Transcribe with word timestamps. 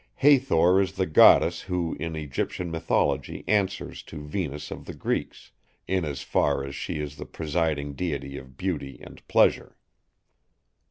Hathor 0.15 0.81
is 0.81 0.93
the 0.93 1.05
goddess 1.05 1.61
who 1.61 1.95
in 1.99 2.15
Egyptian 2.15 2.71
mythology 2.71 3.43
answers 3.47 4.01
to 4.09 4.25
Venus 4.25 4.71
of 4.71 4.85
the 4.85 4.95
Greeks, 4.95 5.51
in 5.87 6.05
as 6.05 6.23
far 6.23 6.63
as 6.65 6.73
she 6.73 6.97
is 6.99 7.17
the 7.17 7.25
presiding 7.27 7.93
deity 7.93 8.35
of 8.35 8.57
beauty 8.57 8.99
and 8.99 9.21
pleasure. 9.27 9.77